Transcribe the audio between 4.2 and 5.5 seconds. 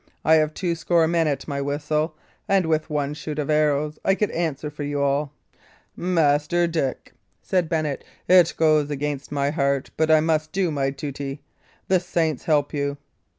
answer for you all."